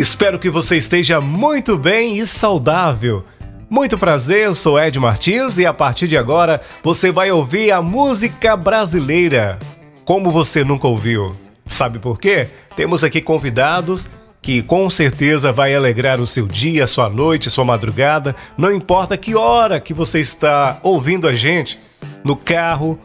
[0.00, 3.22] Espero que você esteja muito bem e saudável.
[3.68, 7.82] Muito prazer, eu sou Ed Martins e a partir de agora você vai ouvir a
[7.82, 9.58] música brasileira
[10.02, 11.32] como você nunca ouviu.
[11.66, 12.48] Sabe por quê?
[12.74, 14.08] Temos aqui convidados
[14.40, 19.34] que com certeza vai alegrar o seu dia, sua noite, sua madrugada, não importa que
[19.34, 21.78] hora que você está ouvindo a gente,
[22.24, 22.98] no carro,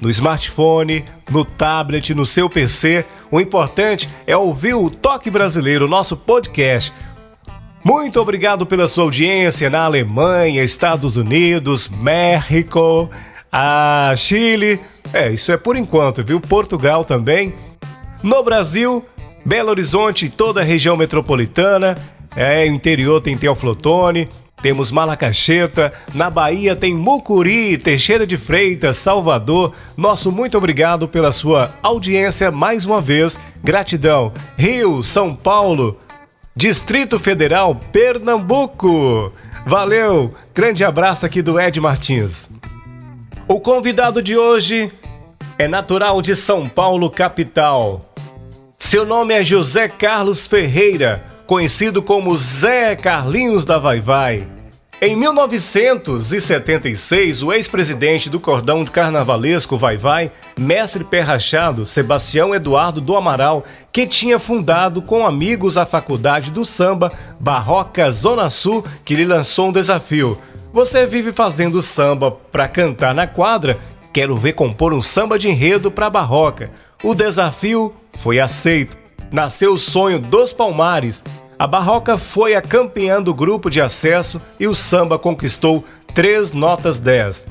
[0.00, 3.04] no smartphone, no tablet, no seu PC.
[3.30, 6.92] O importante é ouvir o Toque Brasileiro, nosso podcast.
[7.84, 13.08] Muito obrigado pela sua audiência na Alemanha, Estados Unidos, México,
[13.52, 14.80] a Chile.
[15.12, 16.40] É, isso é por enquanto, viu?
[16.40, 17.54] Portugal também.
[18.22, 19.04] No Brasil,
[19.44, 21.96] Belo Horizonte e toda a região metropolitana.
[22.36, 24.28] É, interior tem Teoflotone,
[24.62, 29.72] temos Malacacheta, na Bahia tem Mucuri, Teixeira de Freitas, Salvador.
[29.96, 33.38] Nosso muito obrigado pela sua audiência mais uma vez.
[33.62, 34.32] Gratidão.
[34.56, 35.98] Rio, São Paulo,
[36.54, 39.32] Distrito Federal, Pernambuco.
[39.64, 40.34] Valeu.
[40.54, 42.50] Grande abraço aqui do Ed Martins.
[43.46, 44.92] O convidado de hoje
[45.58, 48.12] é natural de São Paulo, capital.
[48.78, 54.46] Seu nome é José Carlos Ferreira conhecido como Zé Carlinhos da Vai Vai.
[55.00, 63.64] Em 1976, o ex-presidente do cordão carnavalesco Vai Vai, mestre perrachado Sebastião Eduardo do Amaral,
[63.90, 67.10] que tinha fundado com amigos a faculdade do samba
[67.40, 70.38] Barroca Zona Sul, que lhe lançou um desafio.
[70.70, 73.78] Você vive fazendo samba para cantar na quadra?
[74.12, 76.70] Quero ver compor um samba de enredo para Barroca.
[77.02, 81.22] O desafio foi aceito nasceu o sonho dos Palmares.
[81.58, 85.84] A Barroca foi a campeã do grupo de acesso e o samba conquistou
[86.14, 87.46] três notas 10.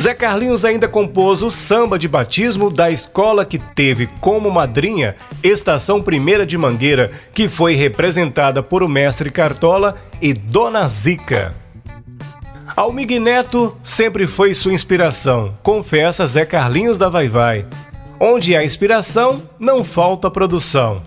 [0.00, 6.02] Zé Carlinhos ainda compôs o samba de batismo da escola que teve como madrinha Estação
[6.02, 11.54] Primeira de Mangueira, que foi representada por o mestre Cartola e Dona Zica.
[12.74, 17.66] Almig Neto sempre foi sua inspiração, confessa Zé Carlinhos da Vai Vai.
[18.24, 21.02] Onde há inspiração, não falta produção.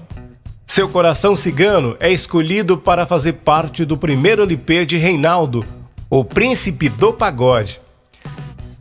[0.67, 5.65] Seu coração cigano é escolhido para fazer parte do primeiro LP de Reinaldo,
[6.09, 7.79] O Príncipe do Pagode.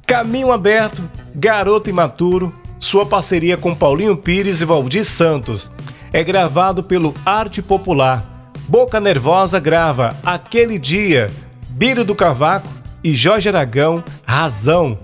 [0.04, 1.00] Caminho Aberto,
[1.32, 5.70] Garoto Imaturo, sua parceria com Paulinho Pires e Valdir Santos.
[6.12, 8.50] É gravado pelo Arte Popular.
[8.66, 11.30] Boca Nervosa grava Aquele Dia,
[11.68, 12.66] Bírio do Cavaco
[13.04, 14.98] e Jorge Aragão, Razão.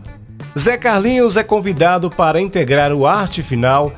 [0.58, 3.92] Zé Carlinhos é convidado para integrar o arte final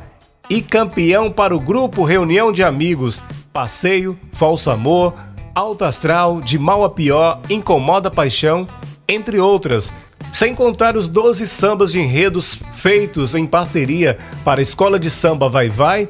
[0.51, 5.15] e campeão para o grupo Reunião de Amigos, Passeio, Falso Amor,
[5.55, 8.69] Alto Astral, De Mal a Pior, Incomoda Paixão,
[9.09, 9.91] entre outras,
[10.31, 15.49] sem contar os 12 sambas de enredos feitos em parceria para a Escola de Samba
[15.49, 16.07] Vai Vai,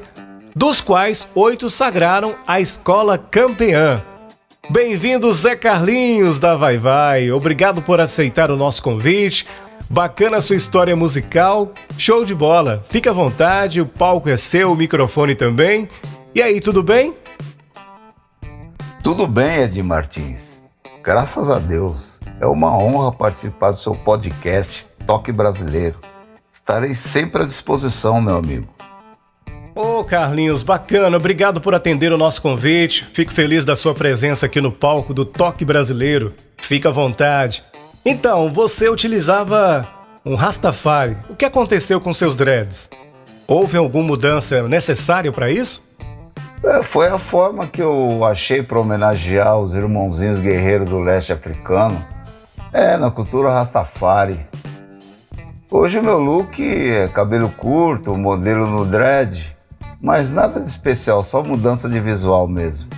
[0.53, 4.03] dos quais oito sagraram a escola campeã.
[4.69, 7.31] Bem-vindo, Zé Carlinhos da Vai Vai.
[7.31, 9.45] Obrigado por aceitar o nosso convite.
[9.89, 12.83] Bacana a sua história musical, show de bola.
[12.89, 15.87] Fique à vontade, o palco é seu, o microfone também.
[16.33, 17.15] E aí, tudo bem?
[19.03, 20.41] Tudo bem, Ed Martins.
[21.03, 22.19] Graças a Deus.
[22.39, 25.99] É uma honra participar do seu podcast Toque Brasileiro.
[26.51, 28.73] Estarei sempre à disposição, meu amigo.
[29.75, 33.09] Ô oh, Carlinhos, bacana, obrigado por atender o nosso convite.
[33.11, 36.33] Fico feliz da sua presença aqui no palco do Toque Brasileiro.
[36.61, 37.63] Fica à vontade.
[38.05, 39.87] Então, você utilizava
[40.25, 41.17] um Rastafari.
[41.29, 42.89] O que aconteceu com seus dreads?
[43.47, 45.81] Houve alguma mudança necessária para isso?
[46.63, 52.05] É, foi a forma que eu achei para homenagear os irmãozinhos guerreiros do leste africano.
[52.73, 54.39] É, na cultura Rastafari.
[55.71, 59.55] Hoje o meu look é cabelo curto, modelo no dread,
[60.01, 62.89] mas nada de especial, só mudança de visual mesmo.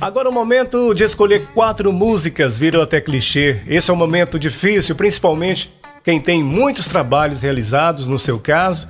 [0.00, 3.60] Agora o momento de escolher quatro músicas virou até clichê.
[3.66, 5.70] Esse é um momento difícil, principalmente
[6.02, 8.88] quem tem muitos trabalhos realizados, no seu caso.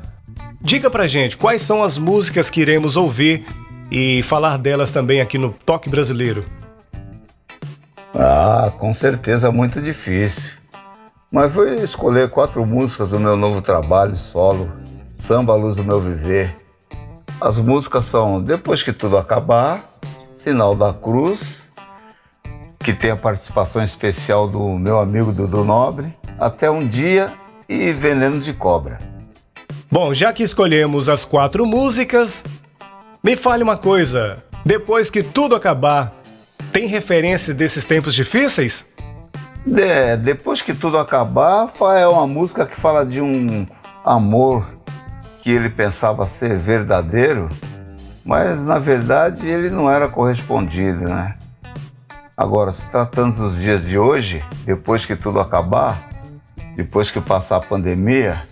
[0.61, 3.45] Diga pra gente quais são as músicas que iremos ouvir
[3.91, 6.45] e falar delas também aqui no Toque Brasileiro.
[8.15, 10.53] Ah, com certeza muito difícil.
[11.29, 14.71] Mas vou escolher quatro músicas do meu novo trabalho solo,
[15.17, 16.55] Samba Luz do Meu Viver.
[17.41, 19.83] As músicas são Depois que Tudo Acabar,
[20.43, 21.63] Sinal da Cruz,
[22.79, 27.31] que tem a participação especial do meu amigo Dudu Nobre, Até um Dia
[27.69, 28.99] e Veneno de Cobra.
[29.93, 32.43] Bom, já que escolhemos as quatro músicas,
[33.23, 36.15] me fale uma coisa: depois que tudo acabar,
[36.73, 38.87] tem referência desses tempos difíceis?
[39.77, 43.67] É, depois que tudo acabar, é uma música que fala de um
[44.03, 44.67] amor
[45.43, 47.51] que ele pensava ser verdadeiro,
[48.25, 51.37] mas na verdade ele não era correspondido, né?
[52.37, 56.09] Agora, se tratando dos dias de hoje, depois que tudo acabar,
[56.75, 58.43] depois que passar a pandemia,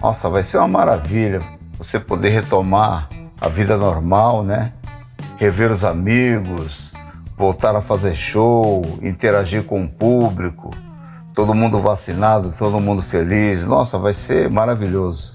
[0.00, 1.40] nossa, vai ser uma maravilha
[1.76, 3.08] você poder retomar
[3.40, 4.72] a vida normal, né?
[5.36, 6.92] Rever os amigos,
[7.36, 10.70] voltar a fazer show, interagir com o público,
[11.34, 13.64] todo mundo vacinado, todo mundo feliz.
[13.64, 15.31] Nossa, vai ser maravilhoso.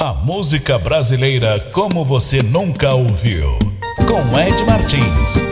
[0.00, 3.58] A música brasileira como você nunca ouviu.
[4.06, 5.42] Com Ed Martins.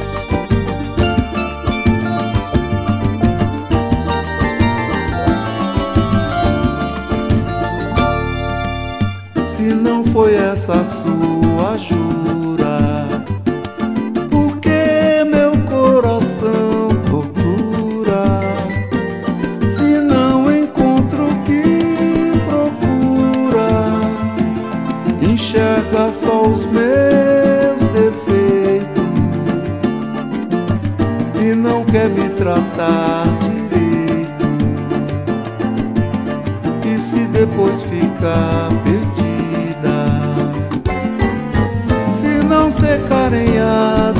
[9.44, 12.65] Se não foi essa sua jura,
[26.26, 29.04] só os meus defeitos
[31.40, 34.46] e não quer me tratar direito.
[36.84, 39.36] E se depois ficar perdido?
[42.66, 44.15] não secarem as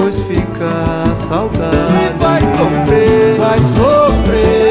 [0.00, 4.69] depois ficar saudade, e vai sofrer, vai sofrer.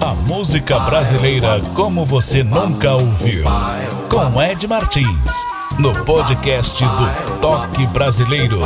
[0.00, 3.42] A música brasileira como você nunca ouviu.
[4.08, 5.44] Com Ed Martins,
[5.78, 8.60] no podcast do Toque Brasileiro.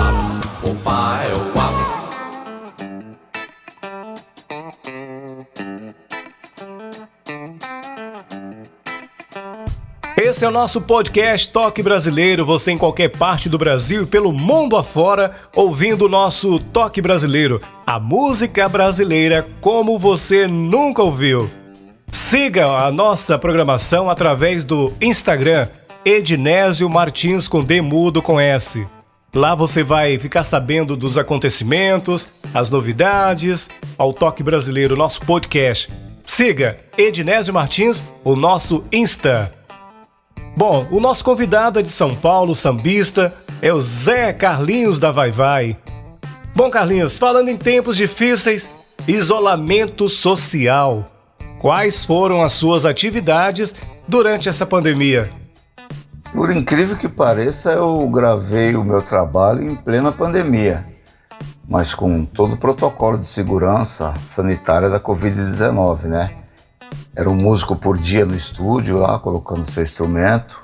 [10.36, 12.44] Esse é o nosso podcast Toque Brasileiro.
[12.44, 17.58] Você em qualquer parte do Brasil e pelo mundo afora, ouvindo o nosso Toque Brasileiro.
[17.86, 21.50] A música brasileira como você nunca ouviu.
[22.10, 25.68] Siga a nossa programação através do Instagram
[26.04, 28.86] Ednésio Martins com D mudo com S.
[29.34, 35.90] Lá você vai ficar sabendo dos acontecimentos, as novidades, ao Toque Brasileiro, nosso podcast.
[36.22, 39.55] Siga Ednésio Martins, o nosso Insta.
[40.56, 45.30] Bom, o nosso convidado é de São Paulo, sambista, é o Zé Carlinhos da Vai
[45.30, 45.76] Vai.
[46.54, 48.66] Bom, Carlinhos, falando em tempos difíceis,
[49.06, 51.04] isolamento social.
[51.60, 53.74] Quais foram as suas atividades
[54.08, 55.30] durante essa pandemia?
[56.32, 60.86] Por incrível que pareça, eu gravei o meu trabalho em plena pandemia,
[61.68, 66.45] mas com todo o protocolo de segurança sanitária da Covid-19, né?
[67.16, 70.60] Era um músico por dia no estúdio lá, colocando seu instrumento.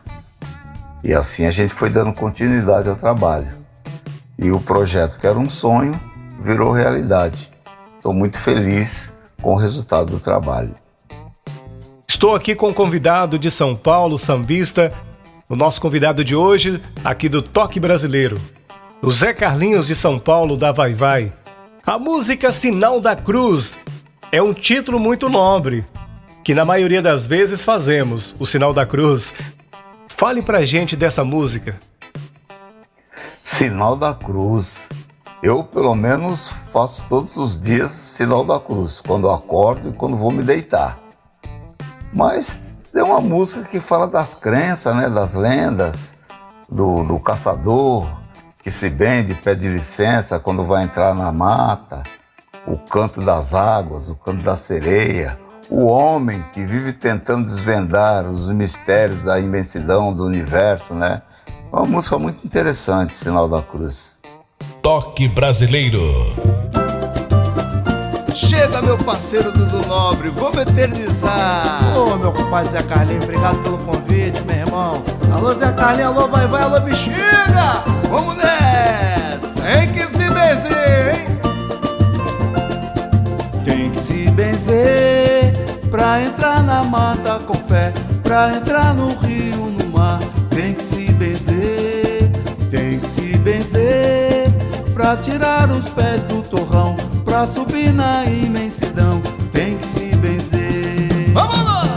[1.02, 3.49] E assim a gente foi dando continuidade ao trabalho.
[4.38, 5.99] E o projeto, que era um sonho,
[6.42, 7.50] virou realidade.
[7.97, 10.75] Estou muito feliz com o resultado do trabalho.
[12.06, 14.92] Estou aqui com um convidado de São Paulo, sambista,
[15.49, 18.38] o nosso convidado de hoje, aqui do Toque Brasileiro,
[19.00, 21.32] o Zé Carlinhos de São Paulo da Vai Vai.
[21.87, 23.78] A música Sinal da Cruz
[24.30, 25.85] é um título muito nobre,
[26.44, 29.34] que na maioria das vezes fazemos, o sinal da cruz.
[30.08, 31.78] Fale pra gente dessa música.
[33.42, 34.78] Sinal da cruz.
[35.42, 40.30] Eu, pelo menos, faço todos os dias sinal da cruz, quando acordo e quando vou
[40.30, 40.99] me deitar.
[42.12, 46.16] Mas é uma música que fala das crenças, né, das lendas,
[46.68, 48.06] do, do caçador
[48.62, 52.04] que se bende, pede licença quando vai entrar na mata,
[52.64, 55.37] o canto das águas, o canto da sereia,
[55.71, 61.23] o homem que vive tentando desvendar os mistérios da imensidão do universo, né?
[61.47, 64.21] É uma música muito interessante, Sinal da Cruz.
[64.83, 66.00] Toque Brasileiro.
[68.35, 71.97] Chega, meu parceiro Dudu Nobre, vamos eternizar.
[71.97, 75.02] Ô, meu compadre Zé Carlinhos, obrigado pelo convite, meu irmão.
[75.33, 77.83] Alô, Zé Carlinhos, alô, vai, vai, alô, bexiga.
[78.11, 79.62] Vamos nessa.
[79.62, 81.26] Tem que se benzer, hein?
[83.64, 85.12] Tem que se benzer
[86.02, 87.92] pra entrar na mata com fé,
[88.25, 90.18] pra entrar no rio, no mar.
[90.50, 92.28] Tem que se benzer,
[92.68, 94.50] tem que se benzer
[94.94, 99.23] pra tirar os pés do torrão, pra subir na imensidão.
[99.52, 101.30] Tem que se benzer.
[101.32, 101.91] Vamos lá!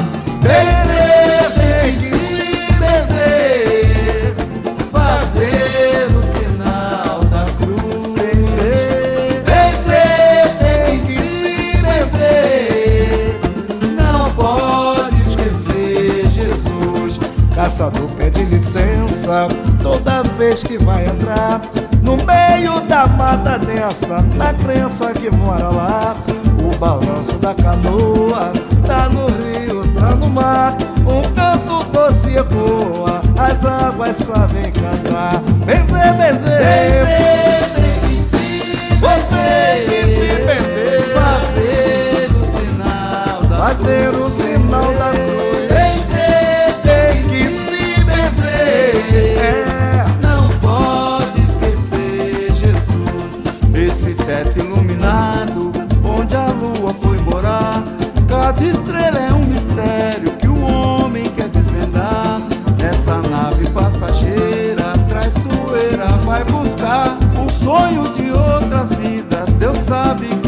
[17.76, 19.50] Caçador pede licença
[19.84, 21.60] toda vez que vai entrar
[22.02, 26.16] no meio da mata densa, na crença que mora lá.
[26.64, 28.54] O balanço da canoa
[28.88, 30.78] tá no rio, tá no mar.
[31.02, 35.42] Um canto doce ecoa, as águas sabem cantar.
[35.66, 36.62] Benzer, benzer,
[39.02, 45.25] Benzer, se benzer, fazer o sinal da fazer o sinal da
[58.28, 62.40] Cada estrela é um mistério que o homem quer desvendar.
[62.80, 69.54] Nessa nave passageira, traiçoeira, vai buscar o sonho de outras vidas.
[69.54, 70.45] Deus sabe quem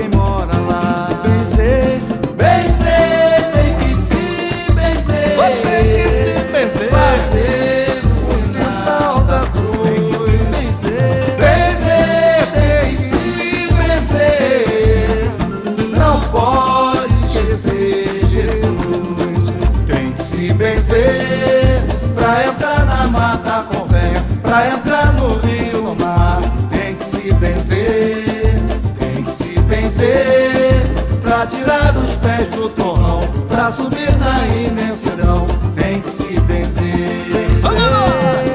[33.68, 35.46] pra subir na imensidão
[35.76, 37.10] tem que se benzer.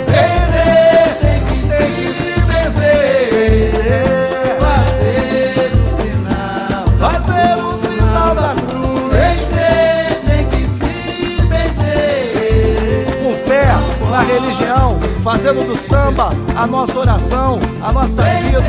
[0.07, 3.29] Benzer, tem que, se benzer.
[4.59, 9.13] Fazer o sinal, fazer o sinal da cruz.
[9.13, 13.07] Benzer, tem que se benzer.
[13.23, 13.67] Com fé
[14.11, 18.65] na religião, fazendo do samba a nossa oração, a nossa vida,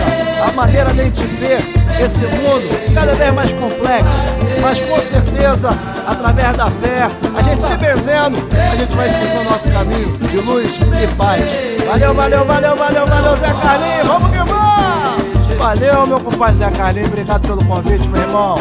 [0.46, 4.18] a maneira de te ver esse mundo cada vez mais complexo.
[4.62, 5.70] Mas com certeza,
[6.08, 8.38] através da fé, a gente se benzendo,
[8.72, 11.44] a gente vai seguir o nosso caminho de luz e paz.
[11.88, 15.58] Valeu, valeu, valeu, valeu, valeu, Zé Carlinhos, vamos que vamos!
[15.58, 18.56] Valeu, meu compadre Zé Carlinhos, obrigado pelo convite, meu irmão.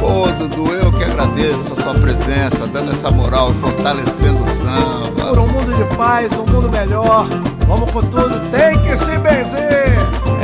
[0.00, 5.28] Ô, Dudu, eu que agradeço a sua presença, dando essa moral fortalecendo o samba.
[5.28, 7.26] Por um mundo de paz, um mundo melhor.
[7.66, 9.98] Vamos com tudo, tem que se benzer.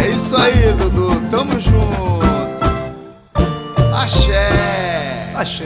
[0.04, 2.23] É isso aí, Dudu, tamo junto.
[4.04, 4.48] Axé.
[5.34, 5.64] Axé.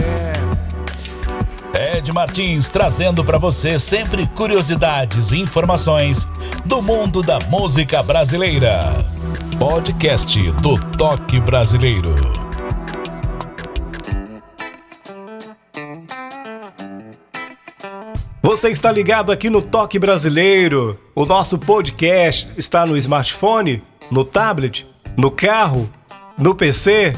[1.75, 6.25] Ed Martins trazendo para você sempre curiosidades e informações
[6.65, 8.93] do mundo da música brasileira.
[9.59, 12.15] Podcast do Toque Brasileiro.
[18.41, 20.97] Você está ligado aqui no Toque Brasileiro.
[21.13, 25.93] O nosso podcast está no smartphone, no tablet, no carro,
[26.39, 27.17] no PC,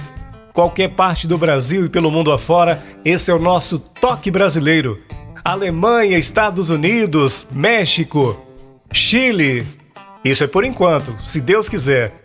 [0.53, 2.83] qualquer parte do Brasil e pelo mundo afora.
[3.05, 4.99] Esse é o nosso Toque Brasileiro.
[5.45, 8.39] Alemanha, Estados Unidos, México,
[8.93, 9.67] Chile.
[10.25, 12.21] Isso é por enquanto, se Deus quiser.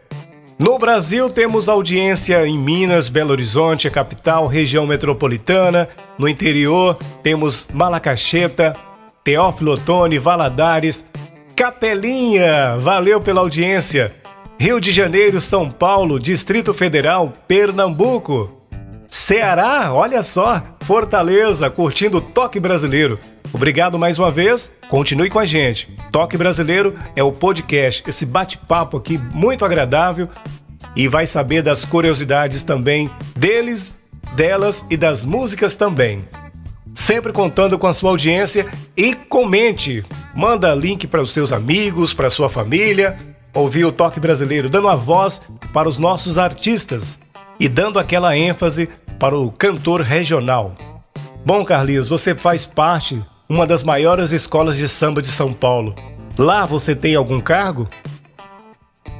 [0.58, 5.90] No Brasil temos audiência em Minas, Belo Horizonte, a capital, região metropolitana.
[6.18, 8.76] No interior temos Malacacheta,
[9.22, 11.06] Teófilo Otoni, Valadares,
[11.56, 12.78] Capelinha.
[12.78, 14.14] Valeu pela audiência.
[14.58, 18.62] Rio de Janeiro, São Paulo, Distrito Federal, Pernambuco.
[19.08, 23.20] Ceará, olha só, Fortaleza, curtindo o Toque Brasileiro.
[23.54, 25.90] Obrigado mais uma vez, continue com a gente.
[26.12, 30.30] Toque Brasileiro é o podcast, esse bate-papo aqui muito agradável
[30.96, 33.98] e vai saber das curiosidades também deles,
[34.36, 36.26] delas e das músicas também.
[36.94, 40.04] Sempre contando com a sua audiência e comente,
[40.34, 43.18] manda link para os seus amigos, para sua família,
[43.56, 45.42] ouvir o Toque Brasileiro, dando a voz
[45.74, 47.18] para os nossos artistas
[47.58, 50.76] e dando aquela ênfase para o cantor regional.
[51.46, 55.96] Bom, Carlinhos, você faz parte uma das maiores escolas de samba de São Paulo.
[56.38, 57.88] Lá você tem algum cargo?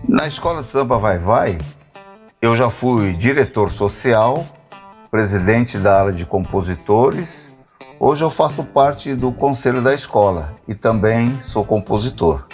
[0.08, 1.58] Na escola de samba Vai Vai,
[2.42, 4.46] eu já fui diretor social,
[5.10, 7.56] presidente da área de compositores.
[8.00, 12.46] Hoje eu faço parte do conselho da escola e também sou compositor.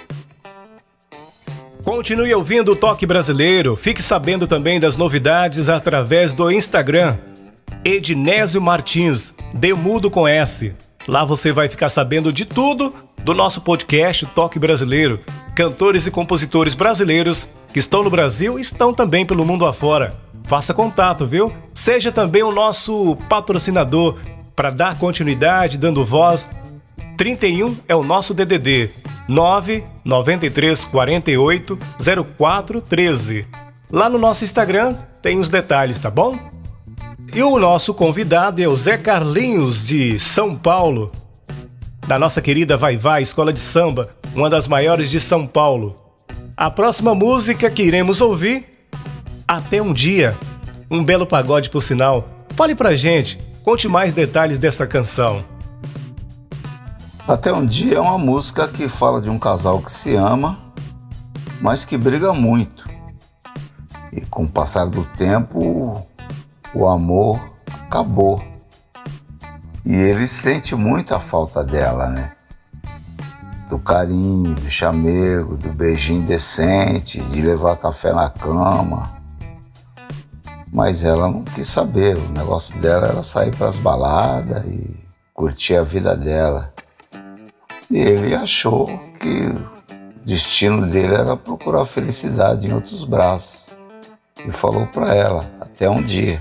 [1.83, 3.75] Continue ouvindo o Toque Brasileiro.
[3.75, 7.17] Fique sabendo também das novidades através do Instagram.
[7.83, 10.75] Ednésio Martins, Demudo com S.
[11.07, 15.21] Lá você vai ficar sabendo de tudo do nosso podcast Toque Brasileiro.
[15.55, 20.15] Cantores e compositores brasileiros que estão no Brasil estão também pelo mundo afora.
[20.43, 21.51] Faça contato, viu?
[21.73, 24.19] Seja também o nosso patrocinador
[24.55, 26.47] para dar continuidade, dando voz.
[27.17, 31.79] 31 é o nosso DDD 9 93 48
[32.37, 33.47] 04 13.
[33.91, 36.37] Lá no nosso Instagram tem os detalhes, tá bom?
[37.33, 41.11] E o nosso convidado é o Zé Carlinhos de São Paulo,
[42.05, 45.95] da nossa querida Vai Vai Escola de Samba, uma das maiores de São Paulo.
[46.57, 48.65] A próxima música que iremos ouvir,
[49.47, 50.35] Até um Dia,
[50.89, 52.27] um belo pagode por sinal.
[52.55, 55.43] Fale pra gente, conte mais detalhes dessa canção.
[57.27, 60.57] Até um dia é uma música que fala de um casal que se ama,
[61.61, 62.89] mas que briga muito.
[64.11, 66.05] E com o passar do tempo,
[66.73, 67.39] o amor
[67.83, 68.43] acabou.
[69.85, 72.31] E ele sente muito a falta dela, né?
[73.69, 79.21] Do carinho, do chamego, do beijinho decente, de levar café na cama.
[80.73, 84.99] Mas ela não quis saber, o negócio dela era sair para as baladas e
[85.33, 86.73] curtir a vida dela.
[87.91, 88.87] E ele achou
[89.19, 89.67] que o
[90.25, 93.75] destino dele era procurar felicidade em outros braços.
[94.45, 96.39] E falou para ela, até um dia.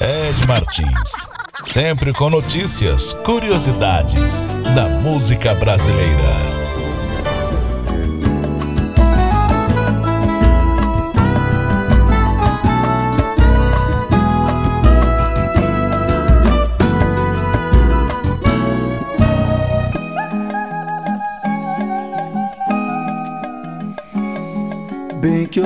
[0.00, 1.28] Ed Martins,
[1.64, 4.40] sempre com notícias, curiosidades
[4.74, 6.55] da música brasileira.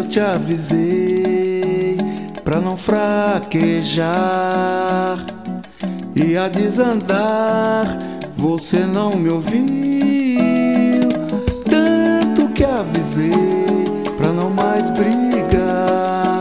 [0.01, 1.99] Eu te avisei
[2.43, 4.09] pra não fraquejar
[6.17, 7.99] e a desandar.
[8.33, 10.41] Você não me ouviu,
[11.69, 13.31] tanto que avisei
[14.17, 16.41] pra não mais brigar.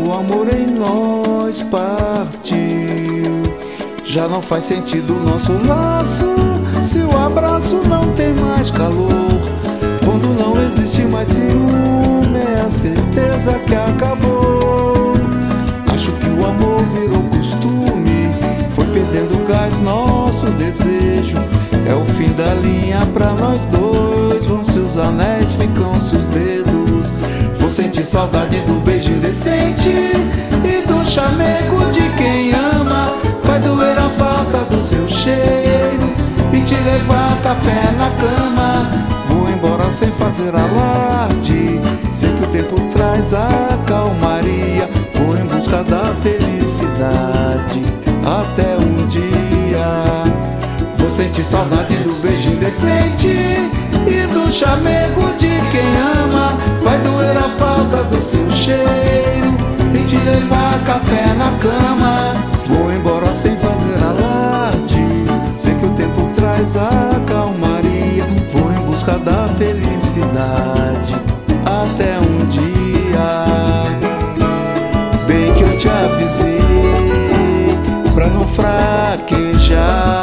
[0.00, 2.48] O amor em nós partiu,
[4.02, 6.34] já não faz sentido nosso laço
[6.82, 9.37] se o abraço não tem mais calor.
[10.38, 15.14] Não existe mais ciúme, é a certeza que acabou.
[15.92, 18.32] Acho que o amor virou costume,
[18.68, 21.38] foi perdendo gás nosso desejo.
[21.88, 24.46] É o fim da linha pra nós dois.
[24.46, 27.12] Vão seus anéis, ficam seus dedos.
[27.56, 33.08] Vou sentir saudade do beijo indecente e do chamego de quem ama.
[33.42, 35.98] Vai doer a falta do seu cheiro
[36.52, 39.07] e te levar café na cama
[39.98, 41.80] sem fazer alarde.
[42.12, 44.88] Sei que o tempo traz a calmaria.
[45.14, 47.82] Vou em busca da felicidade.
[48.24, 49.88] Até um dia
[50.96, 53.28] vou sentir saudade do beijo indecente
[54.06, 56.50] e do chamego de quem ama.
[56.84, 59.56] Vai doer a falta do seu cheiro
[59.92, 62.34] e te levar café na cama.
[62.66, 65.26] Vou embora sem fazer alarde.
[65.56, 67.77] Sei que o tempo traz a calmaria.
[68.98, 71.14] Busca da felicidade
[71.64, 73.44] até um dia.
[75.24, 76.58] Bem que eu te avisei
[78.12, 80.17] pra não fraquejar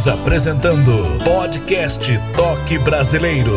[0.00, 3.52] Estamos apresentando Podcast Toque Brasileiro.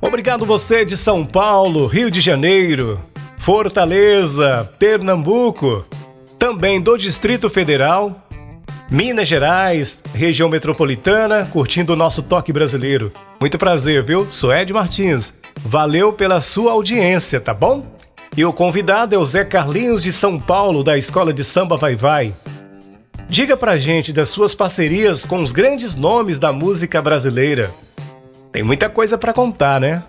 [0.00, 3.00] Obrigado você de São Paulo, Rio de Janeiro,
[3.36, 5.84] Fortaleza, Pernambuco,
[6.38, 8.24] também do Distrito Federal,
[8.88, 13.12] Minas Gerais, região metropolitana, curtindo o nosso toque brasileiro.
[13.40, 14.28] Muito prazer, viu?
[14.30, 15.34] Sou Ed Martins.
[15.56, 17.84] Valeu pela sua audiência, tá bom?
[18.36, 21.94] E o convidado é o Zé Carlinhos de São Paulo, da Escola de Samba Vai
[21.94, 22.34] Vai.
[23.28, 27.70] Diga pra gente das suas parcerias com os grandes nomes da música brasileira.
[28.50, 30.02] Tem muita coisa pra contar, né?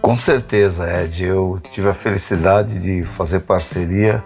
[0.00, 1.24] Com certeza, Ed.
[1.24, 4.22] Eu tive a felicidade de fazer parceria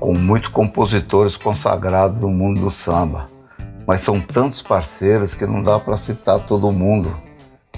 [0.00, 3.26] com muitos compositores consagrados no mundo do samba.
[3.86, 7.14] Mas são tantos parceiros que não dá para citar todo mundo.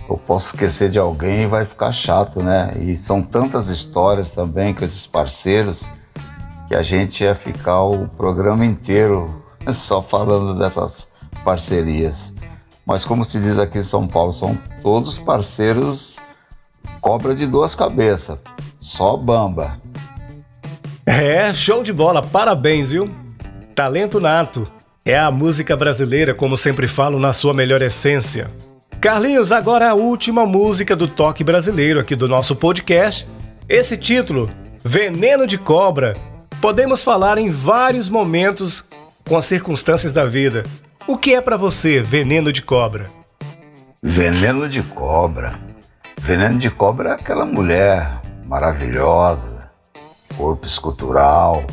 [0.09, 2.73] Eu posso esquecer de alguém e vai ficar chato, né?
[2.77, 5.85] E são tantas histórias também com esses parceiros
[6.69, 9.42] que a gente ia ficar o programa inteiro
[9.75, 11.09] só falando dessas
[11.45, 12.33] parcerias.
[12.85, 16.21] Mas como se diz aqui em São Paulo, são todos parceiros
[17.01, 18.38] cobra de duas cabeças,
[18.81, 19.81] só bamba.
[21.05, 23.11] É, show de bola, parabéns, viu?
[23.75, 24.66] Talento nato.
[25.05, 28.51] É a música brasileira, como sempre falo, na sua melhor essência.
[29.07, 33.25] Carlinhos, agora a última música do toque brasileiro aqui do nosso podcast.
[33.69, 34.51] Esse título,
[34.85, 36.16] Veneno de Cobra,
[36.61, 38.83] podemos falar em vários momentos
[39.25, 40.64] com as circunstâncias da vida.
[41.07, 43.07] O que é para você veneno de cobra?
[44.03, 45.55] Veneno de cobra.
[46.21, 48.11] Veneno de cobra é aquela mulher
[48.45, 49.71] maravilhosa,
[50.37, 51.64] corpo escultural,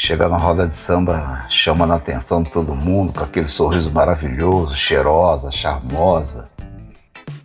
[0.00, 4.72] Chega na roda de samba chamando a atenção de todo mundo, com aquele sorriso maravilhoso,
[4.72, 6.48] cheirosa, charmosa.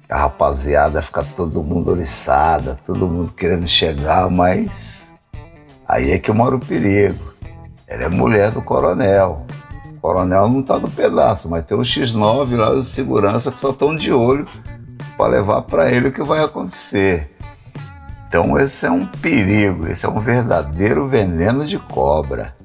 [0.08, 5.12] A rapaziada fica todo mundo oriçada, todo mundo querendo chegar, mas
[5.88, 7.34] aí é que mora o perigo.
[7.88, 9.48] Ela é mulher do coronel.
[9.98, 13.72] O coronel não está no pedaço, mas tem um X9 lá, de segurança que só
[13.72, 14.46] estão de olho
[15.18, 17.33] para levar para ele o que vai acontecer.
[18.34, 22.56] Então esse é um perigo, esse é um verdadeiro veneno de cobra.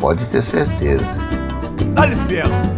[0.00, 1.04] Pode ter certeza.
[1.92, 2.74] Dá licença,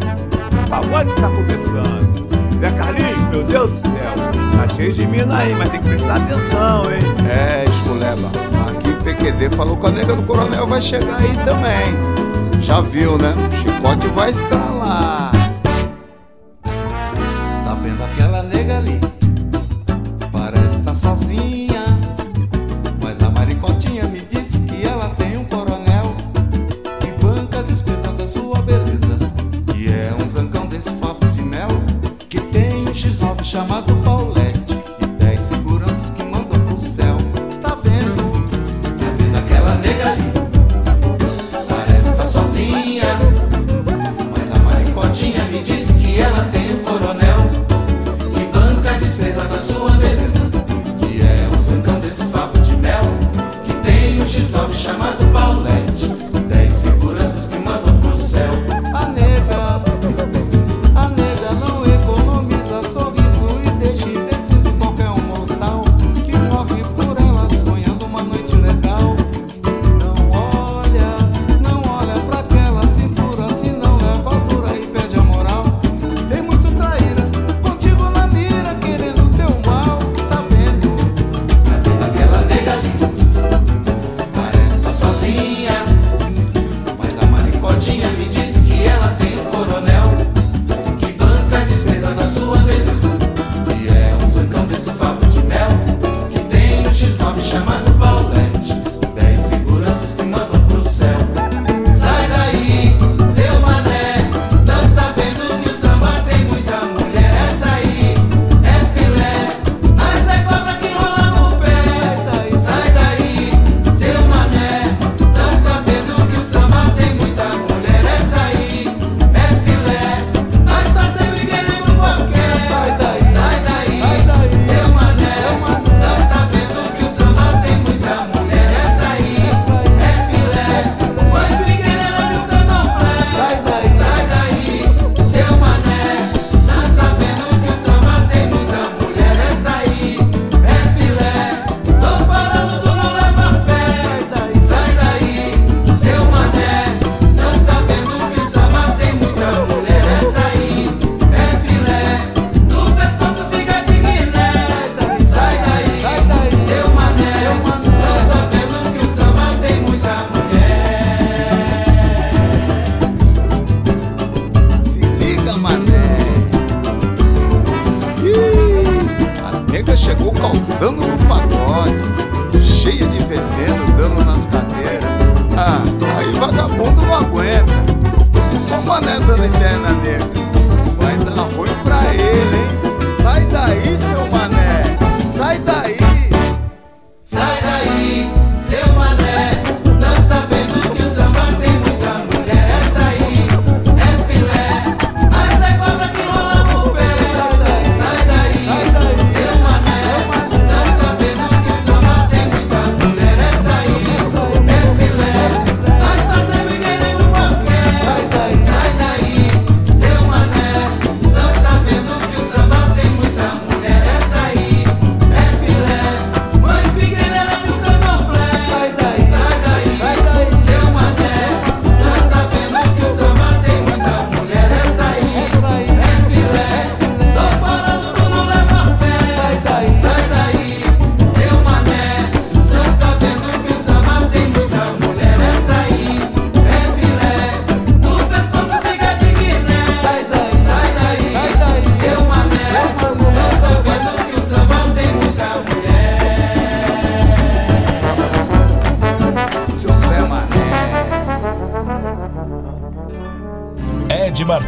[0.68, 2.28] pagode tá começando.
[2.59, 4.14] Zé Carlinhos, meu Deus do céu,
[4.57, 6.98] tá cheio de mina aí, mas tem que prestar atenção, hein?
[7.31, 8.28] É, esculeba,
[8.72, 12.61] aqui o PQD falou que a nega do coronel vai chegar aí também.
[12.61, 13.33] Já viu, né?
[13.37, 15.41] O chicote vai estralar.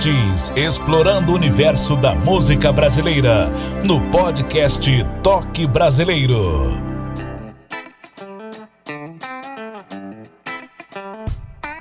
[0.05, 3.49] Martins, explorando o universo da música brasileira,
[3.83, 6.75] no podcast Toque Brasileiro.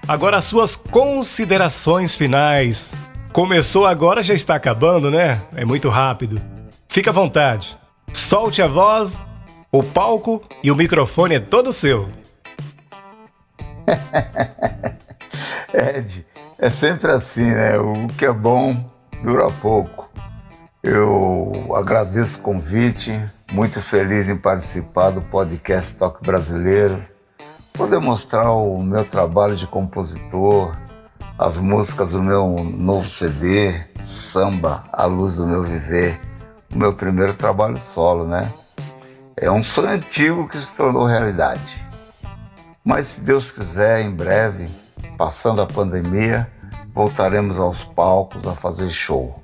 [0.08, 2.94] Agora as suas considerações finais.
[3.34, 5.42] Começou agora, já está acabando, né?
[5.54, 6.42] É muito rápido.
[6.88, 7.78] Fica à vontade.
[8.14, 9.22] Solte a voz,
[9.70, 12.08] o palco e o microfone é todo seu.
[15.74, 16.26] Ed,
[16.63, 17.78] é sempre assim, né?
[17.78, 18.89] O que é bom
[19.21, 20.10] dura pouco.
[20.82, 23.21] Eu agradeço o convite,
[23.52, 27.04] muito feliz em participar do podcast Toque Brasileiro,
[27.73, 30.73] poder mostrar o meu trabalho de compositor,
[31.38, 36.17] as músicas do meu novo CD, Samba, A Luz do Meu Viver,
[36.73, 38.49] o meu primeiro trabalho solo, né?
[39.36, 41.86] É um sonho antigo que se tornou realidade.
[42.86, 44.65] Mas se Deus quiser, em breve,
[45.17, 46.53] passando a pandemia,
[46.93, 49.41] voltaremos aos palcos a fazer show.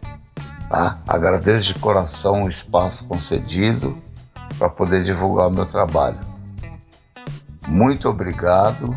[0.69, 0.99] Tá?
[1.07, 3.97] Agradeço de coração o espaço concedido
[4.57, 6.19] para poder divulgar o meu trabalho.
[7.67, 8.95] Muito obrigado,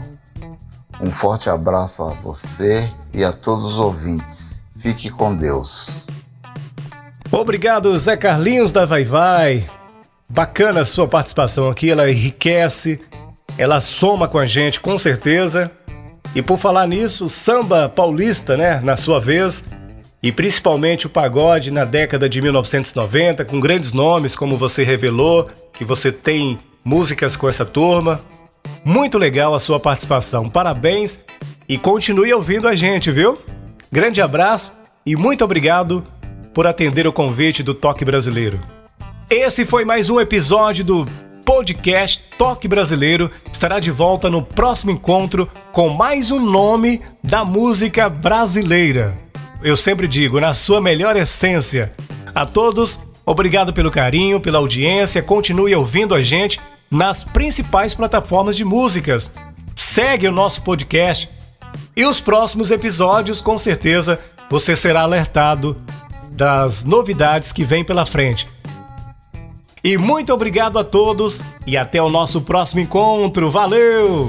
[1.00, 4.52] um forte abraço a você e a todos os ouvintes.
[4.78, 5.90] Fique com Deus.
[7.30, 9.66] Obrigado, Zé Carlinhos da Vai Vai.
[10.28, 13.00] Bacana a sua participação aqui, ela enriquece,
[13.56, 15.70] ela soma com a gente, com certeza.
[16.35, 19.62] E por falar nisso, samba paulista, né, na sua vez,
[20.23, 25.85] e principalmente o pagode na década de 1990, com grandes nomes, como você revelou, que
[25.85, 28.21] você tem músicas com essa turma.
[28.85, 31.21] Muito legal a sua participação, parabéns
[31.68, 33.38] e continue ouvindo a gente, viu?
[33.90, 34.73] Grande abraço
[35.05, 36.07] e muito obrigado
[36.55, 38.61] por atender o convite do Toque Brasileiro.
[39.29, 41.07] Esse foi mais um episódio do
[41.44, 43.31] podcast Toque Brasileiro.
[43.52, 49.18] Estará de volta no próximo encontro com mais um nome da música brasileira.
[49.62, 51.92] Eu sempre digo, na sua melhor essência.
[52.35, 55.22] A todos, obrigado pelo carinho, pela audiência.
[55.22, 59.31] Continue ouvindo a gente nas principais plataformas de músicas.
[59.74, 61.28] Segue o nosso podcast
[61.96, 65.81] e os próximos episódios, com certeza, você será alertado
[66.31, 68.48] das novidades que vem pela frente.
[69.85, 73.51] E muito obrigado a todos e até o nosso próximo encontro.
[73.51, 74.29] Valeu!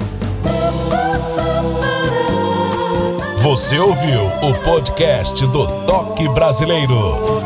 [3.38, 7.42] Você ouviu o podcast do Toque Brasileiro.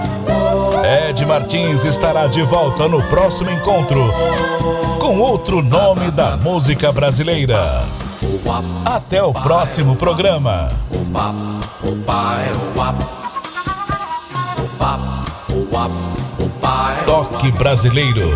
[1.09, 4.11] Ed Martins estará de volta no próximo encontro
[5.01, 7.85] com outro nome da música brasileira.
[8.87, 10.71] Até o próximo programa.
[17.07, 18.29] Toque brasileiro.